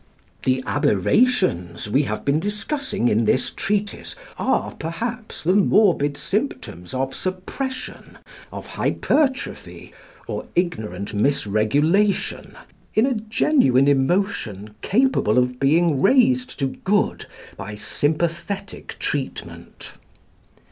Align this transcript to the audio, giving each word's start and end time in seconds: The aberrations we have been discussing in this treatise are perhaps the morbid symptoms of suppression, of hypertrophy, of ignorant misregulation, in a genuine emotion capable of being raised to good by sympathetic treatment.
The 0.45 0.63
aberrations 0.65 1.87
we 1.87 2.05
have 2.05 2.25
been 2.25 2.39
discussing 2.39 3.07
in 3.07 3.25
this 3.25 3.51
treatise 3.51 4.15
are 4.39 4.71
perhaps 4.79 5.43
the 5.43 5.53
morbid 5.53 6.17
symptoms 6.17 6.95
of 6.95 7.13
suppression, 7.13 8.17
of 8.51 8.65
hypertrophy, 8.65 9.93
of 10.27 10.47
ignorant 10.55 11.13
misregulation, 11.13 12.55
in 12.95 13.05
a 13.05 13.13
genuine 13.13 13.87
emotion 13.87 14.71
capable 14.81 15.37
of 15.37 15.59
being 15.59 16.01
raised 16.01 16.57
to 16.57 16.65
good 16.69 17.27
by 17.55 17.75
sympathetic 17.75 18.95
treatment. 18.97 19.93